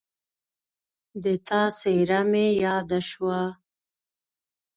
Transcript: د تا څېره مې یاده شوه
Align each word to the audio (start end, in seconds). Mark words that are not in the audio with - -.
د 1.23 1.25
تا 1.47 1.61
څېره 1.79 2.21
مې 2.31 2.45
یاده 2.63 2.99
شوه 3.09 3.41